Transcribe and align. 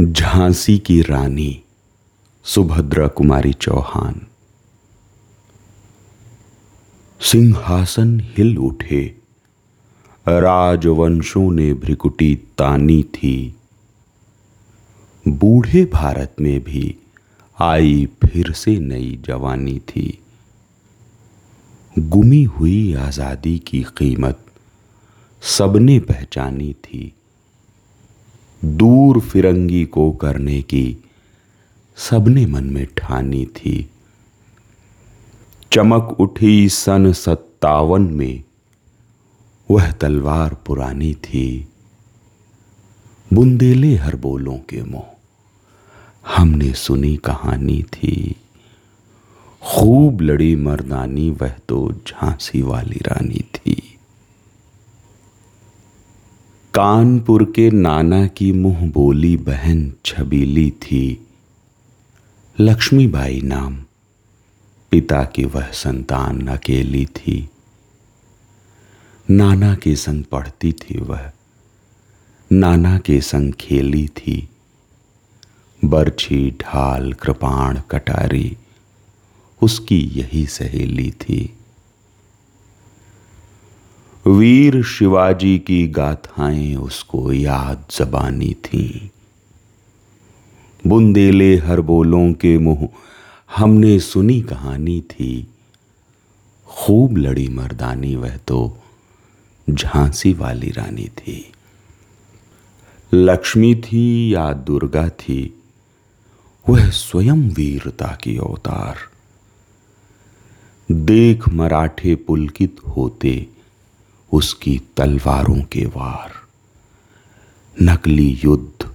झांसी 0.00 0.78
की 0.78 1.02
रानी 1.02 1.62
सुभद्रा 2.44 3.08
कुमारी 3.08 3.52
चौहान। 3.52 4.26
सिंहासन 7.20 8.20
हिल 8.20 8.58
उठे। 8.58 9.16
राजवंशों 10.28 11.50
ने 11.52 11.74
भ्रिकुटी 11.74 12.34
तानी 12.34 13.02
थी। 13.02 13.54
बूढ़े 15.28 15.84
भारत 15.84 16.34
में 16.40 16.60
भी 16.64 16.94
आई 17.60 18.08
फिर 18.24 18.52
से 18.52 18.78
नई 18.78 19.18
जवानी 19.24 19.78
थी। 19.78 20.18
गुमी 21.98 22.42
हुई 22.42 22.94
आज़ादी 22.94 23.58
की 23.58 23.82
कीमत 23.82 24.44
सबने 25.42 25.98
पहचानी 26.00 26.72
थी। 26.72 27.14
दूर 28.64 29.20
फिरंगी 29.20 29.84
को 29.84 30.12
करने 30.12 30.62
की 30.62 31.04
सबने 31.96 32.46
मन 32.46 32.64
में 32.64 32.86
ठानी 32.86 33.46
थी। 33.46 33.90
चमक 35.72 36.16
उठी 36.20 36.68
सन 36.68 37.12
सत्तावन 37.12 38.02
में, 38.02 38.44
वह 39.70 39.92
तलवार 39.92 40.54
पुरानी 40.54 41.14
थी। 41.14 41.68
बुंदेले 43.34 43.94
हर 43.94 44.16
बोलों 44.16 44.58
के 44.58 44.82
मोह, 44.82 45.16
हमने 46.36 46.72
सुनी 46.72 47.16
कहानी 47.16 47.82
थी। 47.82 48.36
खूब 49.62 50.20
लड़ी 50.20 50.56
मर्दानी, 50.56 51.30
वह 51.30 51.54
तो 51.68 51.92
झांसी 52.06 52.62
वाली 52.62 52.98
रानी 53.02 53.40
थी 53.40 53.96
कानपुर 56.80 57.44
के 57.44 57.70
नाना 57.70 58.26
की 58.26 58.52
मुँह 58.52 58.90
बोली 58.90 59.36
बहन 59.36 59.92
छबीली 60.04 60.70
थी। 60.70 61.26
लक्ष्मीबाई 62.60 63.40
नाम, 63.40 63.84
पिता 64.90 65.24
की 65.24 65.44
वह 65.44 65.66
संतान 65.66 66.46
अकेली 66.46 67.06
थी। 67.06 67.48
नाना 69.30 69.74
के 69.74 69.96
संग 69.96 70.24
पढ़ती 70.24 70.72
थी 70.72 70.98
वह, 70.98 71.30
नाना 72.52 72.98
के 72.98 73.20
संग 73.20 73.52
खेली 73.52 74.08
थी। 74.08 74.48
बर्छी 75.84 76.50
ढाल 76.50 77.12
कृपाण 77.12 77.80
कटारी, 77.90 78.56
उसकी 79.62 80.00
यही 80.00 80.46
सहेली 80.46 81.10
थी। 81.10 81.58
वीर 84.26 84.82
शिवाजी 84.82 85.58
की 85.58 85.88
गाथाएँ 85.88 86.74
उसको 86.76 87.32
याद 87.32 87.84
जबानी 87.90 88.54
थीं। 88.54 89.08
बुंदेले 90.86 91.56
हर 91.56 91.80
बोलों 91.80 92.32
के 92.32 92.58
मुँह 92.58 92.88
हमने 93.56 93.98
सुनी 94.00 94.40
कहानी 94.42 95.00
थी। 95.00 95.46
खूब 96.66 97.16
लड़ी 97.16 97.48
मर्दानी 97.48 98.16
वह 98.16 98.36
तो 98.36 98.78
झांसी 99.70 100.32
वाली 100.32 100.70
रानी 100.70 101.08
थी। 101.08 101.52
लक्ष्मी 103.14 103.74
थी 103.74 104.34
या 104.34 104.52
दुर्गा 104.52 105.08
थी, 105.08 105.62
वह 106.68 106.90
स्वयं 106.90 107.50
वीरता 107.50 108.18
की 108.22 108.36
अवतार। 108.36 108.96
देख 110.92 111.48
मराठे 111.48 112.14
पुलकित 112.14 112.76
होते 112.96 113.46
उसकी 114.32 114.80
तलवारों 114.96 115.62
के 115.62 115.84
वार। 115.84 116.32
नकली 117.82 118.40
युद्ध, 118.44 118.94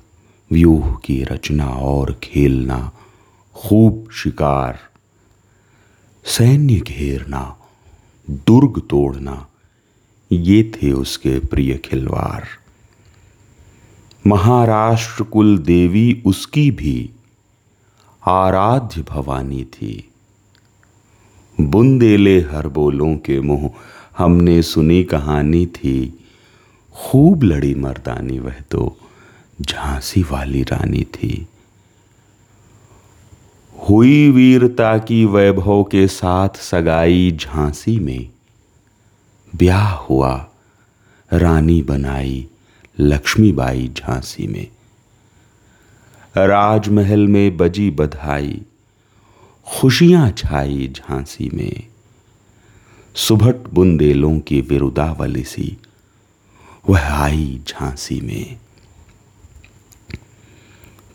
व्यूह 0.52 0.96
की 1.06 1.24
रचना 1.24 1.68
और 1.68 2.20
खेलना, 2.24 2.92
खूब 3.56 4.10
शिकार। 4.12 4.80
सैन्य 6.24 6.76
घेरना, 6.76 7.58
दुर्ग 8.30 8.82
तोड़ना, 8.90 9.48
ये 10.32 10.72
थे 10.76 10.92
उसके 10.92 11.40
प्रिय 11.40 11.78
खिलवार। 11.78 12.48
महाराष्ट्र 14.28 15.24
कुल 15.24 15.58
देवी 15.58 16.24
उसकी 16.26 16.72
भी 16.72 17.10
आराध्य 18.28 19.02
भवानी 19.02 19.64
थी। 19.64 20.12
बुंदेले 21.62 22.42
हर 22.42 22.68
बोलों 22.68 23.16
के 23.16 23.40
मुँह 23.40 23.72
हमने 24.18 24.62
सुनी 24.62 25.04
कहानी 25.04 25.66
थी, 25.66 26.28
खूब 26.96 27.44
लड़ी 27.44 27.74
मर्दानी 27.76 28.40
वह 28.40 28.60
तो 28.72 28.98
झांसी 29.62 30.22
वाली 30.24 30.62
रानी 30.64 31.04
थी। 31.04 31.48
हुई 33.76 34.30
वीरता 34.32 34.98
की 34.98 35.26
वैभव 35.26 35.84
के 35.84 36.08
साथ 36.08 36.58
सगाई 36.62 37.32
झांसी 37.32 38.00
में, 38.00 38.30
ब्याह 39.54 39.92
हुआ, 39.92 40.34
रानी 41.32 41.82
बनाई 41.82 42.48
लक्ष्मीबाई 43.00 43.92
झांसी 43.98 44.48
में। 44.48 44.68
राजमहल 46.38 47.28
में 47.28 47.58
बजी 47.58 47.90
बधाई, 47.92 48.62
खुशियाँ 49.68 50.30
छाई 50.32 50.94
झांसी 50.96 51.50
में। 51.54 51.88
सुभट 53.16 53.56
बुंदेलों 53.56 54.40
की 54.40 54.62
विरुदावली 54.62 55.44
सी, 55.44 55.78
वह 56.90 57.02
आई 57.02 57.62
झांसी 57.68 58.22
में। 58.22 58.60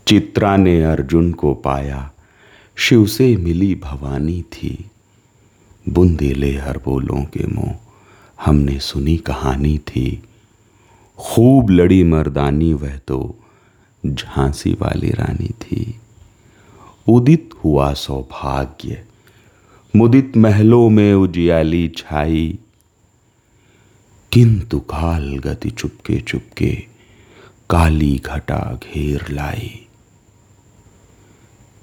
चित्रा 0.07 0.57
ने 0.57 0.85
अर्जुन 0.85 1.33
को 1.33 1.55
पाया, 1.55 2.13
शिव 2.77 3.07
से 3.07 3.37
मिली 3.37 3.75
भवानी 3.75 4.43
थी। 4.43 4.91
बुंदेले 5.89 6.57
हर 6.59 6.79
बोलों 6.79 7.25
के 7.25 7.47
मुँह, 7.47 7.79
हमने 8.41 8.79
सुनी 8.79 9.17
कहानी 9.17 9.79
थी। 9.79 10.23
खूब 11.19 11.71
लड़ी 11.71 12.05
मर्दानी 12.05 12.73
वह 12.73 12.97
तो 12.97 13.39
झांसी 14.07 14.73
वाली 14.73 15.11
रानी 15.11 15.49
थी। 15.49 16.01
उदित 17.09 17.51
हुआ 17.65 17.93
सौभाग्य 17.93 19.05
मुदित 19.97 20.37
महलों 20.37 20.89
में 20.91 21.15
उजियाली 21.15 21.89
छाई। 21.89 22.59
किंतु 24.33 24.81
काल 24.81 25.39
गति 25.39 25.71
चुपके 25.71 26.21
चुपके 26.21 26.71
काली 27.71 28.23
घटा 28.27 28.79
घेर 28.85 29.25
लाई। 29.31 29.87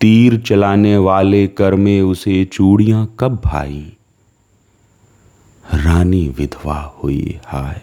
तीर 0.02 0.40
चलाने 0.42 0.98
वाले 0.98 1.48
कर 1.48 1.76
में 1.76 2.02
उसे 2.02 2.46
चूड़ियाँ 2.46 3.16
कब 3.20 3.42
भाई? 3.46 3.98
रानी 5.74 6.28
विधवा 6.28 6.80
हुई 7.04 7.40
हाय, 7.46 7.82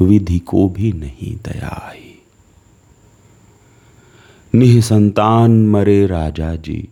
विधि 0.00 0.38
को 0.38 0.68
भी 0.68 0.92
नहीं 0.92 1.36
दया 1.36 1.90
आई 1.90 2.06
निसंतान 4.54 5.66
मरे 5.66 6.06
राजा 6.06 6.54
जी 6.54 6.88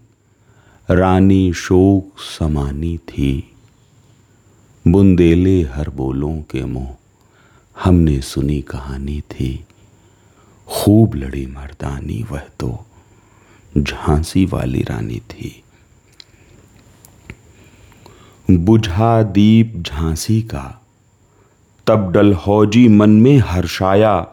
रानी 0.90 1.52
शोक 1.52 2.18
समानी 2.18 2.98
थी। 2.98 3.56
बुंदेले 4.88 5.62
हर 5.62 5.90
बोलों 5.90 6.36
के 6.36 6.64
मुँह 6.64 6.96
हमने 7.84 8.20
सुनी 8.20 8.60
कहानी 8.62 9.20
थी। 9.20 9.64
खूब 10.66 11.14
लड़ी 11.14 11.46
मर्दानी, 11.46 12.22
वह 12.30 12.40
तो 12.40 12.86
झांसी 13.78 14.44
वाली 14.44 14.82
रानी 14.82 15.18
थी। 15.18 15.62
बुझा 18.50 19.22
दीप 19.22 19.82
झांसी 19.86 20.42
का, 20.42 20.82
तब 21.86 22.12
डलहौजी 22.12 22.88
मन 22.88 23.10
में 23.10 23.38
हर्षाया 23.38 24.26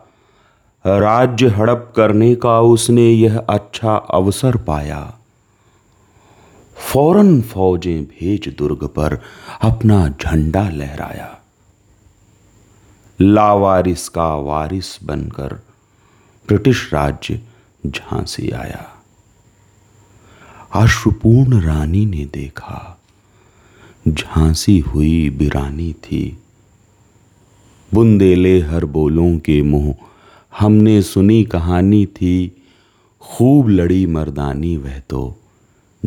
राज्य 0.85 1.47
हड़प 1.47 1.93
करने 1.95 2.35
का 2.35 2.61
उसने 2.61 3.09
यह 3.09 3.37
अच्छा 3.39 3.95
अवसर 3.95 4.57
पाया। 4.57 5.14
फ़ौरन 6.77 7.41
फौजें 7.41 8.03
भेज 8.05 8.55
दुर्ग 8.57 8.83
पर 8.83 9.21
अपना 9.61 10.09
झंडा 10.09 10.69
लहराया। 10.69 11.41
लावारिस 13.21 14.09
का 14.09 14.35
वारिस 14.35 15.03
बनकर 15.03 15.53
ब्रिटिश 16.47 16.93
राज्य 16.93 17.41
झांसी 17.85 18.49
आया। 18.49 18.91
अश्रुपूर्ण 20.73 21.61
रानी 21.61 22.05
ने 22.05 22.25
देखा, 22.25 22.99
झांसी 24.07 24.79
हुई 24.79 25.29
बिरानी 25.29 25.93
थी। 25.93 26.37
बुंदेले 27.93 28.59
हर 28.61 28.85
बोलों 28.85 29.37
के 29.37 29.61
मुँह, 29.61 29.95
हमने 30.59 31.01
सुनी 31.01 31.43
कहानी 31.43 32.05
थी, 32.05 32.63
खूब 33.21 33.69
लड़ी 33.69 34.05
मर्दानी 34.05 34.77
वह 34.77 34.99
तो। 34.99 35.37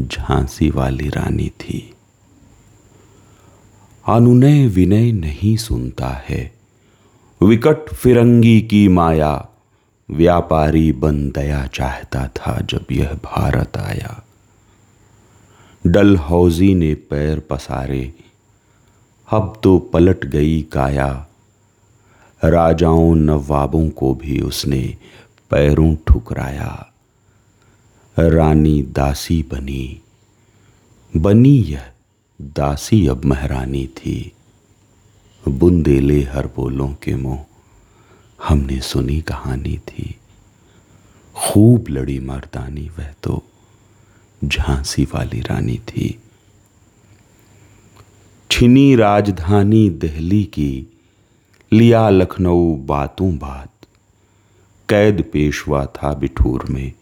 झांसी 0.06 0.70
वाली 0.70 1.08
रानी 1.08 1.48
थी। 1.48 1.94
अनुनय 4.08 4.66
विनय 4.66 5.12
नहीं 5.12 5.56
सुनता 5.56 6.08
है। 6.08 6.54
विकट 7.42 7.94
फिरंगी 7.94 8.60
की 8.60 8.88
माया, 8.88 9.48
व्यापारी 10.10 10.92
बन 10.92 11.30
दया 11.30 11.66
चाहता 11.66 12.28
था 12.28 12.60
जब 12.60 12.84
यह 12.92 13.12
भारत 13.12 13.76
आया। 13.76 14.24
डल 15.86 16.16
हौजी 16.16 16.74
ने 16.74 16.94
पैर 16.94 17.40
पसारे, 17.40 18.14
अब 19.32 19.60
तो 19.62 19.78
पलट 19.78 20.24
गई 20.24 20.62
काया। 20.62 21.26
राजाओं 22.44 23.14
नवाबों 23.14 23.90
को 23.90 24.14
भी 24.14 24.40
उसने 24.40 24.96
पैरों 25.50 25.96
ठुकराया। 26.08 26.88
रानी 28.20 28.82
दासी 28.82 29.42
बनी। 29.42 30.00
बनी 31.16 31.58
यह 31.58 31.92
दासी 32.42 33.06
अब 33.06 33.24
महरानी 33.24 33.86
थी। 33.86 34.32
बुंदेले 35.48 36.22
हर 36.22 36.46
बोलों 36.46 36.88
के 36.88 37.16
मुँह 37.16 37.44
हमने 38.44 38.80
सुनी 38.80 39.20
कहानी 39.20 39.78
थी। 39.78 40.18
खूब 41.34 41.84
लड़ी 41.90 42.18
मर्दानी 42.20 42.90
वह 42.98 43.12
तो 43.22 43.42
झांसी 44.44 45.04
वाली 45.04 45.40
रानी 45.40 45.78
थी। 45.78 46.18
छिनी 48.50 48.96
राजधानी 48.96 49.90
दिल्ली 49.90 50.44
की, 50.44 50.86
लिया 51.72 52.08
लखनऊ 52.08 52.76
बातों 52.76 53.38
बात। 53.38 53.72
कैद 54.88 55.30
पेशवा 55.32 55.86
था 55.86 56.14
बिठूर 56.14 56.64
में 56.70 56.92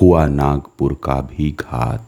हुआ 0.00 0.26
नागपुर 0.26 1.00
का 1.04 1.20
भी 1.20 1.50
घात। 1.50 2.06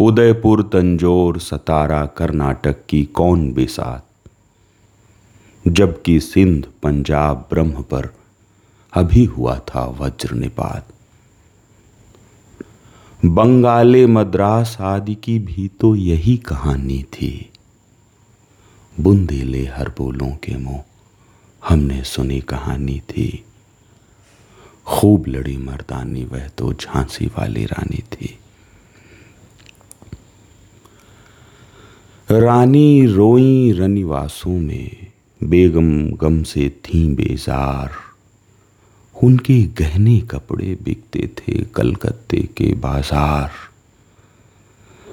उदयपुर, 0.00 0.62
तंजोर, 0.62 1.38
सतारा, 1.38 2.06
कर्नाटक 2.06 2.76
की 2.88 3.04
कौन 3.04 3.52
बेसात? 3.52 4.06
जबकि 5.68 6.20
सिंध, 6.20 6.66
पंजाब, 6.82 7.48
ब्रह्म 7.50 7.82
पर 7.82 8.14
अभी 8.94 9.24
हुआ 9.24 9.58
था 9.58 9.84
वज्र 9.84 10.34
निपात 10.34 10.88
बंगाले 13.24 14.06
मद्रास 14.06 14.76
आदि 14.80 15.14
की 15.14 15.38
भी 15.38 15.68
तो 15.68 15.94
यही 15.94 16.36
कहानी 16.36 17.02
थी। 17.02 17.52
बुंदेले 19.00 19.66
हर 19.66 19.88
बोलों 19.88 20.30
के 20.30 20.56
मुँह 20.56 20.84
हमने 21.68 22.02
सुनी 22.02 22.40
कहानी 22.40 23.00
थी। 23.00 23.44
खूब 24.90 25.26
लड़ी 25.28 25.56
मर्दानी, 25.56 26.24
वह 26.24 26.48
तो 26.48 26.72
झांसी 26.72 27.26
वाली 27.26 27.64
रानी 27.64 28.02
थी। 28.12 28.38
रानी 32.28 33.06
रोई 33.06 33.72
रनिवासों 33.72 34.58
में, 34.58 35.06
बेगम 35.40 36.10
गम 36.16 36.42
से 36.42 36.68
थी 36.84 37.06
बेजार। 37.14 37.90
उनके 39.16 39.62
गहने 39.78 40.18
कपड़े 40.20 40.76
बिकते 40.82 41.28
थे 41.38 41.64
कलकत्ते 41.74 42.40
के 42.56 42.72
बाज़ार। 42.74 43.50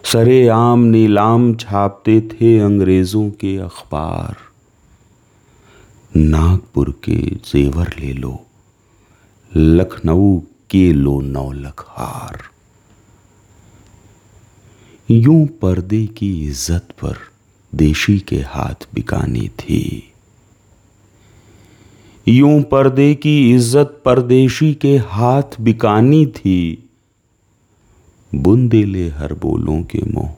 सरे 0.06 0.48
आम 0.48 0.80
नीलाम 0.80 1.54
छापते 1.56 2.20
थे 2.22 2.58
अंग्रेज़ों 2.60 3.30
के 3.32 3.58
अखबार। 3.58 4.36
नागपुर 6.14 6.92
के 7.04 7.18
जेवर 7.46 7.96
ले 8.00 8.14
लो। 8.14 8.47
लखनऊ 9.58 10.40
के 10.70 10.92
लो 10.94 11.20
नौ 11.22 11.52
लखार 11.52 12.42
यूँ 15.10 15.46
पर्दे 15.62 16.06
की 16.08 16.30
इज़्ज़त 16.48 16.92
पर 17.02 17.18
देशी 17.74 18.18
के 18.20 18.40
हाथ 18.48 18.88
बिकानी 18.94 19.48
थी। 19.60 20.14
यूँ 22.28 22.62
पर्दे 22.64 23.14
की 23.16 23.36
इज़्ज़त 23.56 24.02
परदेशी 24.06 24.74
के 24.74 24.96
हाथ 25.08 25.60
बिकानी 25.62 26.26
थी। 26.26 26.84
बुंदेले 28.32 29.08
हर 29.10 29.34
बोलों 29.34 29.82
के 29.84 30.02
मुँह 30.12 30.36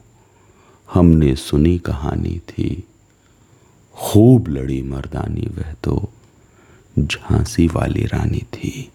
हमने 0.88 1.34
सुनी 1.36 1.76
कहानी 1.78 2.38
थी। 2.48 2.70
खूब 3.94 4.48
लड़ी 4.48 4.80
मर्दानी 4.82 5.48
वह 5.58 5.72
तो 5.84 6.08
झांसी 6.96 7.66
वाली 7.68 8.04
रानी 8.04 8.42
थी। 8.54 8.90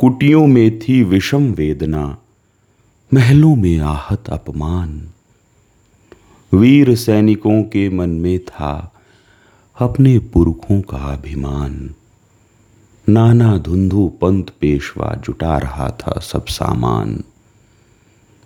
कुटियों 0.00 0.46
में 0.46 0.78
थी 0.78 1.02
विषम 1.02 1.52
वेदना, 1.52 2.18
महलों 3.14 3.56
में 3.56 3.78
आहत 3.78 4.28
अपमान। 4.28 5.08
वीर 6.54 6.94
सैनिकों 6.94 7.62
के 7.62 7.88
मन 7.88 8.10
में 8.10 8.38
था 8.38 8.94
अपने 9.78 10.18
पुरखों 10.18 10.80
का 10.80 10.96
अभिमान। 10.96 11.94
नाना 13.08 13.58
धुंधु 13.58 14.12
पंत 14.20 14.50
पेशवा 14.60 15.22
जुटा 15.24 15.58
रहा 15.58 15.90
था 15.90 16.20
सब 16.20 16.46
सामान। 16.46 17.24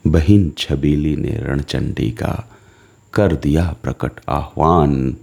बहिन 0.07 0.53
छबीली 0.59 1.17
ने 1.17 1.39
रणचंडी 1.43 2.11
का 2.11 2.51
कर 3.13 3.37
दिया 3.37 3.77
प्रकट 3.83 4.13
आह्वान। 4.29 5.17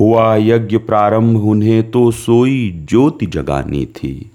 हुआ 0.00 0.36
यज्ञ 0.36 0.78
प्रारंभ, 0.78 1.40
उन्हें 1.40 1.90
तो 1.90 2.10
सोई 2.10 2.86
ज्योति 2.88 3.26
जगानी 3.26 3.86
थी। 3.86 4.30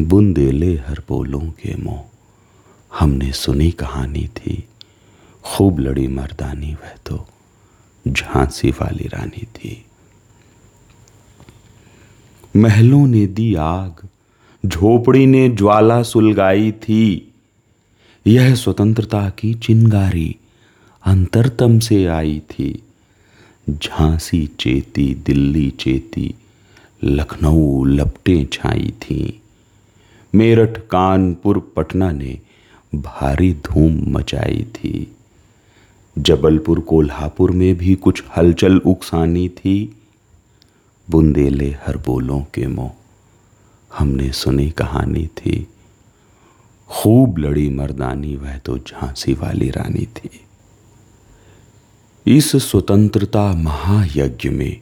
बुंदेले 0.00 0.74
हर 0.76 1.02
बोलों 1.08 1.40
के 1.40 1.74
मोह 1.76 2.98
हमने 2.98 3.32
सुनी 3.32 3.70
कहानी 3.70 4.26
थी, 4.28 4.64
खूब 5.44 5.78
लड़ी 5.78 6.06
मर्दानी 6.08 6.74
वह 6.74 6.94
तो 7.06 7.26
झांसी 8.08 8.70
वाली 8.70 9.04
रानी 9.04 9.44
थी। 9.44 9.84
महलों 12.56 13.06
ने 13.06 13.26
दी 13.26 13.54
आग, 13.54 14.06
झोपड़ी 14.66 15.26
ने 15.26 15.48
ज्वाला 15.48 16.02
सुलगाई 16.02 16.72
थी। 16.72 17.32
यह 18.26 18.54
स्वतंत्रता 18.54 19.28
की 19.30 19.54
चिंगारी 19.54 20.36
अंतरतम 21.04 21.78
से 21.78 22.06
आई 22.06 22.40
थी। 22.40 22.82
झांसी 23.70 24.46
चेती, 24.60 25.14
दिल्ली 25.14 25.70
चेती, 25.70 26.34
लखनऊ 27.04 27.84
लपटें 27.84 28.46
छाई 28.52 28.90
थी। 28.90 29.42
मेरठ 30.34 30.78
कानपुर 30.78 31.72
पटना 31.76 32.12
ने 32.12 32.38
भारी 32.94 33.54
धूम 33.54 34.04
मचाई 34.08 34.66
थी। 34.74 35.16
जबलपुर 36.18 36.80
कोल्हापुर 36.80 37.50
में 37.50 37.74
भी 37.74 37.94
कुछ 37.94 38.24
हलचल 38.36 38.78
उकसानी 38.78 39.48
थी। 39.48 39.96
बुंदेले 41.10 41.76
हर 41.86 41.96
बोलों 41.96 42.40
के 42.40 42.66
मोह 42.66 42.90
हमने 43.98 44.32
सुनी 44.32 44.70
कहानी 44.70 45.26
थी। 45.26 45.68
खूब 46.88 47.38
लड़ी 47.38 47.68
मर्दानी, 47.68 48.36
वह 48.36 48.58
तो 48.58 48.78
झांसी 48.78 49.32
वाली 49.32 49.70
रानी 49.70 50.06
थी। 50.06 50.40
इस 52.26 52.56
स्वतंत्रता 52.56 53.52
महायज्ञ 53.52 54.48
में 54.48 54.80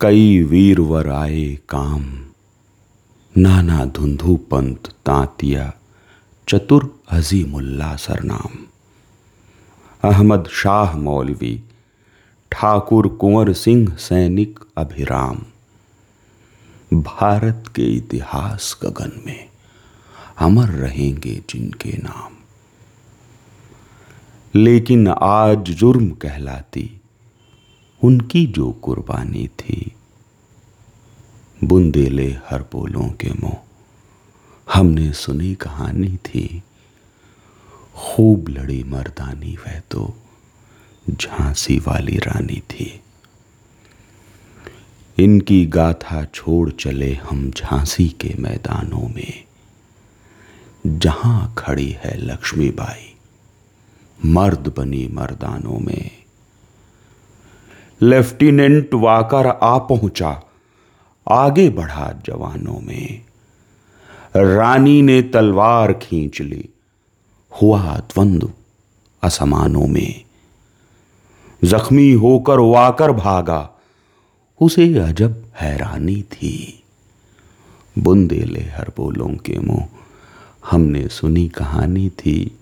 कई 0.00 0.42
वीरवर 0.42 1.08
आए 1.08 1.58
काम 1.68 2.27
नाना 3.38 3.84
धुंधु 3.84 4.36
पंत 4.36 4.88
तांतिया 5.06 5.72
चतुर 6.48 7.00
अजीमुल्ला 7.08 7.96
सरनाम। 7.96 8.50
अहमद 10.10 10.48
शाह 10.52 10.96
मौलवी, 10.96 11.62
ठाकुर 12.52 13.08
कुंवर 13.08 13.52
सिंह 13.52 13.94
सैनिक 13.94 14.60
अभिराम। 14.78 15.38
भारत 17.00 17.64
के 17.76 17.96
इतिहास 17.96 18.78
गगन 18.82 19.22
में 19.26 19.48
अमर 20.38 20.68
रहेंगे 20.68 21.42
जिनके 21.50 21.90
नाम। 21.90 22.32
लेकिन 24.54 25.08
आज 25.08 25.58
जुर्म 25.58 26.10
कहलाती, 26.10 27.00
उनकी 28.04 28.46
जो 28.46 28.72
कुर्बानी 28.72 29.48
थी 29.48 29.92
बुंदेले 31.64 32.26
हर 32.48 32.62
बोलों 32.62 33.08
के 33.20 33.32
मुँह। 33.32 33.56
हमने 34.68 35.12
सुनी 35.12 35.54
कहानी 35.54 36.16
थी, 36.16 36.62
खूब 37.96 38.48
लड़ी 38.48 38.82
मर्दानी 38.84 39.56
वह 39.56 39.78
तो 39.90 40.14
झांसी 41.06 41.78
वाली 41.78 42.16
रानी 42.18 42.60
थी। 42.70 43.00
इनकी 45.18 45.64
गाथा 45.66 46.24
छोड़ 46.24 46.70
चले 46.70 47.12
हम 47.22 47.50
झांसी 47.50 48.08
के 48.20 48.34
मैदानों 48.38 49.08
में, 49.08 49.44
जहाँ 50.86 51.54
खड़ी 51.58 51.90
है 52.00 52.16
लक्ष्मीबाई 52.18 53.14
मर्द 54.18 54.74
बनी 54.76 55.06
मर्दानों 55.12 55.78
में। 55.78 56.10
लेफ्टिनेंट 58.00 58.94
वाकर 58.94 59.46
आ 59.46 59.78
पहुँचा 59.78 60.30
आगे 61.28 61.70
बढ़ा 61.70 62.22
जवानों 62.26 62.80
में। 62.80 63.22
रानी 64.36 65.02
ने 65.02 65.22
तलवार 65.22 65.92
खींच 65.92 66.40
ली। 66.40 66.68
हुआ 67.62 67.96
द्वंद्व 67.98 68.52
असमानों 69.22 69.86
में। 69.86 70.24
जख्मी 71.64 72.12
होकर 72.12 72.58
वाकर 72.58 73.12
भागा। 73.12 73.70
उसे 74.60 74.98
अजब 74.98 75.44
हैरानी 75.60 76.22
थी। 76.22 76.82
बुंदेले 77.98 78.60
हर 78.60 78.92
बोलों 78.96 79.28
के 79.28 79.58
मुँह। 79.58 79.88
हमने 80.70 81.08
सुनी 81.08 81.48
कहानी 81.48 82.10
थी। 82.10 82.58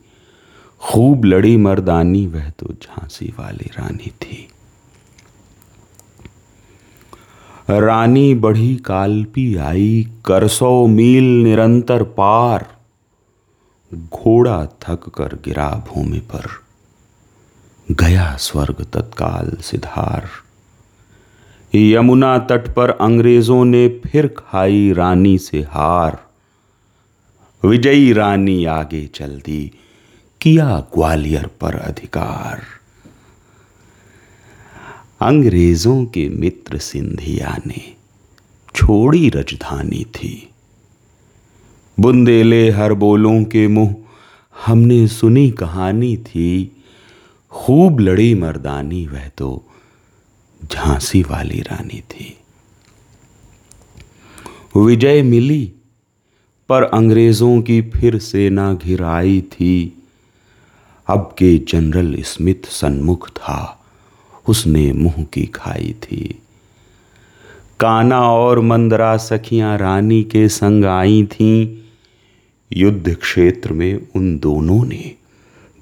खूब 0.81 1.25
लड़ी 1.25 1.57
मर्दानी, 1.57 2.27
वह 2.27 2.51
तो 2.51 2.67
झांसी 2.67 3.35
वाली 3.39 3.71
रानी 3.79 4.11
थी। 4.11 4.49
रानी 7.71 8.35
बढ़ी 8.35 8.77
कालपी 8.77 9.57
आई, 9.57 10.09
करसो 10.27 10.87
मील 10.87 11.25
निरंतर 11.25 12.03
पार। 12.03 12.77
घोड़ा 13.95 14.67
थक 14.67 15.09
कर 15.09 15.35
गिरा 15.45 15.85
भूमि 15.89 16.19
पर। 16.19 16.47
गया 17.91 18.37
स्वर्ग 18.37 18.87
तत्काल 18.93 19.57
सिधार। 19.61 20.29
यमुना 21.75 22.39
तट 22.39 22.75
पर 22.75 22.91
अंग्रेज़ों 22.91 23.65
ने 23.65 23.89
फिर 23.89 24.27
खाई 24.27 24.93
रानी 24.93 25.39
से 25.39 25.63
हार। 25.63 26.27
विजयी 27.65 28.13
रानी 28.13 28.65
आगे 28.65 29.07
चल 29.07 29.43
दी, 29.45 29.73
किया 30.41 30.81
ग्वालियर 30.95 31.47
पर 31.61 31.75
अधिकार। 31.75 32.76
अंग्रेज़ों 35.21 36.05
के 36.05 36.29
मित्र 36.29 36.79
सिंधिया 36.79 37.59
ने 37.67 37.95
छोड़ी 38.75 39.29
रजधानी 39.29 40.05
थी। 40.05 40.51
बुंदेले 42.01 42.71
हर 42.71 42.95
बोलों 42.95 43.45
के 43.45 43.69
मुँह, 43.69 43.95
हमने 44.67 45.07
सुनी 45.07 45.51
कहानी 45.51 46.17
थी, 46.17 46.83
खूब 47.51 48.01
लड़ी 48.01 48.35
मर्दानी, 48.35 49.07
वह 49.07 49.29
तो 49.29 49.65
झांसी 50.73 51.23
वाली 51.23 51.61
रानी 51.61 52.01
थी। 52.01 52.39
विजय 54.77 55.23
मिली, 55.23 55.73
पर 56.69 56.83
अंग्रेज़ों 56.83 57.63
की 57.63 57.83
फिर 57.83 58.19
सेना 58.19 58.75
घिराई 58.75 59.41
थी। 59.41 60.03
अब 61.07 61.35
के 61.39 61.59
जनरल 61.59 62.23
स्मिथ 62.23 62.69
सन्मुख 62.69 63.31
था। 63.31 63.76
उसने 64.49 64.93
मुँह 64.93 65.25
की 65.25 65.47
खाई 65.47 65.95
थी। 66.03 66.43
काना 67.81 68.21
और 68.21 68.61
मंदरा 68.61 69.17
सखियाँ 69.17 69.79
रानी 69.79 70.23
के 70.23 70.49
संग 70.49 70.85
आई 70.85 71.25
थीं। 71.25 71.79
युद्ध 72.73 73.15
क्षेत्र 73.15 73.73
में 73.73 74.09
उन 74.17 74.39
दोनों 74.39 74.85
ने 74.85 75.15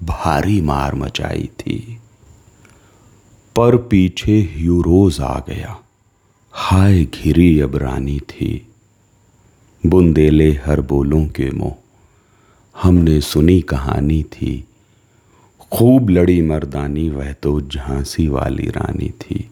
भारी 0.03 0.61
मार 0.61 0.95
मचाई 0.95 1.49
थी। 1.59 1.99
पर 3.55 3.77
पीछे 3.77 4.53
ह्यूरोज 4.55 5.19
आ 5.21 5.39
गया। 5.39 5.79
हाय 6.51 7.03
घिरी 7.03 7.59
अब 7.59 7.75
रानी 7.75 8.19
थी। 8.19 8.67
बुंदेले 9.85 10.51
हर 10.51 10.81
बोलों 10.81 11.25
के 11.25 11.51
मोह। 11.51 11.75
हमने 12.83 13.21
सुनी 13.21 13.61
कहानी 13.61 14.23
थी। 14.23 14.65
खूब 15.71 16.09
लड़ी 16.09 16.41
मर्दानी, 16.41 17.09
वह 17.09 17.33
तो 17.33 17.61
झांसी 17.61 18.27
वाली 18.27 18.67
रानी 18.67 19.09
थी। 19.09 19.51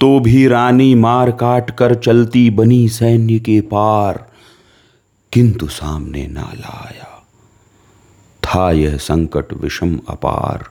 तो 0.00 0.20
भी 0.20 0.48
रानी 0.48 0.94
मार 0.94 1.30
काट 1.30 1.70
कर 1.70 1.94
चलती 1.94 2.50
बनी 2.50 2.88
सैन्य 2.88 3.38
के 3.38 3.60
पार, 3.60 4.32
किंतु 5.32 5.66
सामने 5.66 6.26
नाला 6.26 6.90
आया। 6.90 7.26
था 8.42 8.72
यह 8.72 8.96
संकट 8.96 9.52
विषम 9.52 10.00
अपार। 10.08 10.66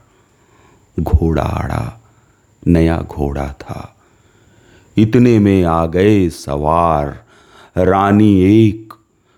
घोड़ा 1.00 1.42
आड़ा, 1.42 2.02
नया 2.66 2.98
घोड़ा 2.98 3.48
था। 3.48 3.96
इतने 4.96 5.38
में 5.38 5.64
आ 5.64 5.86
गए 5.86 6.28
सवार। 6.28 7.24
रानी 7.78 8.42
एक, 8.42 8.94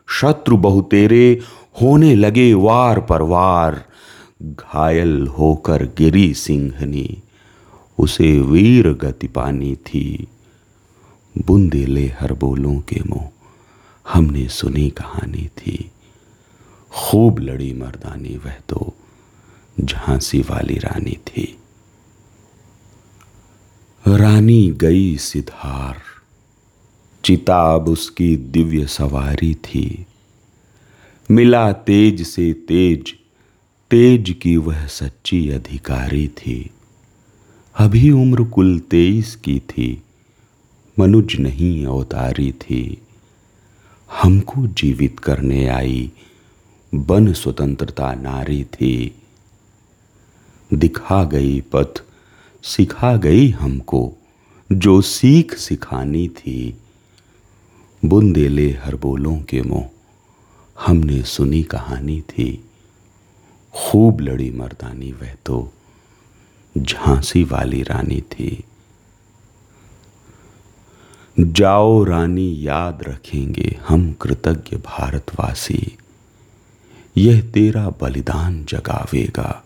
शत्रु 0.09 0.57
बहुतेरे 0.57 1.41
होने 1.83 2.15
लगे 2.15 2.55
वार 2.55 3.01
पर 3.01 3.23
वार, 3.23 3.85
घायल 4.43 5.27
होकर 5.27 5.85
गिरी 5.85 6.35
सिंहनी। 6.35 7.23
उसे 7.99 8.41
वीर 8.41 8.93
गति 8.93 9.27
पानी 9.27 9.75
थी। 9.77 10.29
बुंदेले 11.47 12.07
हर 12.21 12.33
बोलों 12.33 12.79
के 12.81 13.01
मुँह, 13.07 13.31
हमने 14.09 14.49
सुनी 14.49 14.91
कहानी 14.91 15.47
थी। 15.47 15.91
खूब 16.91 17.39
लड़ी 17.39 17.73
मर्दानी 17.73 18.37
वह 18.37 18.55
तो 18.69 18.95
झांसी 19.81 20.41
वाली 20.41 20.75
रानी 20.75 21.19
थी। 21.29 21.59
रानी 24.09 24.71
गई 24.71 25.17
सिधार, 25.17 25.97
चिताब 27.25 27.89
उसकी 27.89 28.37
दिव्य 28.37 28.87
सवारी 28.87 29.55
थी। 29.55 30.07
मिला 31.31 31.73
तेज 31.73 32.27
से 32.27 32.53
तेज 32.53 33.15
तेज 33.91 34.37
की 34.43 34.57
वह 34.57 34.87
सच्ची 34.87 35.51
अधिकारी 35.51 36.29
थी। 36.29 36.71
अभी 37.79 38.11
उम्र 38.11 38.45
कुल 38.45 38.79
तेईस 38.79 39.37
की 39.37 39.59
थी, 39.59 40.03
मनुज 40.99 41.37
नहीं 41.41 41.87
अवतारी 41.87 42.53
थी। 42.53 42.99
हमको 44.23 44.67
जीवित 44.67 45.21
करने 45.21 45.67
आई, 45.67 46.11
बन 46.95 47.33
स्वतंत्रता 47.33 48.15
नारी 48.15 48.65
थी। 48.65 49.15
दिखा 50.75 51.25
गई 51.25 51.61
पथ, 51.61 52.03
सिखा 52.63 53.17
गई 53.17 53.49
हमको, 53.49 54.13
जो 54.73 55.01
सीख 55.01 55.55
सिखानी 55.55 56.29
थी। 56.29 56.75
बुंदेले 58.05 58.71
हर 58.71 58.97
बोलों 58.97 59.39
के 59.39 59.63
मुँह 59.63 59.91
हमने 60.81 61.23
सुनी 61.23 61.63
कहानी 61.63 62.21
थी, 62.21 62.65
खूब 63.73 64.21
लड़ी 64.21 64.51
मर्दानी 64.51 65.13
वह 65.13 65.35
तो 65.47 65.73
झांसी 66.79 67.45
वाली 67.45 67.83
रानी 67.83 68.21
थी। 68.21 68.65
जाओ 71.41 72.05
रानी, 72.05 72.67
याद 72.69 73.05
रखेंगे 73.09 73.79
हम 73.89 74.13
कृतज्ञ 74.13 74.77
भारतवासी। 74.77 75.97
यह 77.17 77.51
तेरा 77.51 77.89
बलिदान 78.01 78.65
जगावेगा, 78.65 79.65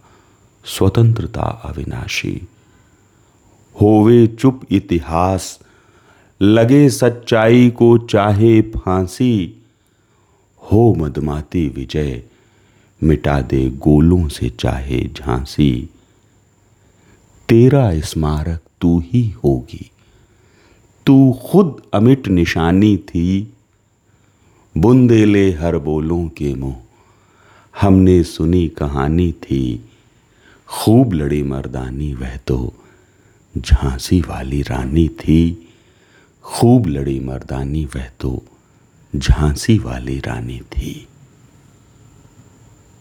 स्वतंत्रता 0.65 1.43
अविनाशी। 1.43 2.49
होवे 3.81 4.27
चुप 4.27 4.61
इतिहास, 4.71 5.61
लगे 6.43 6.91
सच्चाई 6.91 7.71
को 7.71 7.99
चाहे 7.99 8.63
फांसी। 8.63 9.55
हो 10.73 10.95
मदमाती 10.95 11.69
विजय, 11.69 12.23
मिटा 13.03 13.41
दे 13.41 13.69
गोलों 13.71 14.27
से 14.29 14.49
चाहे 14.51 15.01
झांसी। 15.07 15.89
तेरा 17.49 18.01
स्मारक 18.01 18.61
तू 18.81 18.99
ही 19.05 19.29
होगी, 19.45 19.91
तू 21.07 21.33
खुद 21.45 21.81
अमिट 21.95 22.29
निशानी 22.29 22.97
थी। 22.97 23.55
बुंदेले 24.75 25.51
हर 25.53 25.79
बोलों 25.79 26.27
के 26.29 26.55
मुँह, 26.55 26.77
हमने 27.75 28.23
सुनी 28.23 28.67
कहानी 28.69 29.31
थी। 29.33 29.63
खूब 30.69 31.13
लड़ी 31.13 31.43
मर्दानी, 31.43 32.13
वह 32.15 32.37
तो 32.37 32.75
झांसी 33.55 34.21
वाली 34.21 34.63
रानी 34.63 35.09
थी। 35.09 35.41
खूब 36.45 36.87
लड़ी 36.87 37.19
मर्दानी, 37.21 37.85
वह 37.85 38.09
तो 38.21 38.43
झांसी 39.17 39.79
वाली 39.79 40.19
रानी 40.19 40.59
थी। 40.59 41.08